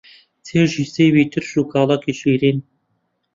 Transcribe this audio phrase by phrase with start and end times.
[0.45, 2.57] چێژی سێوی ترش و کاڵەکی شیرین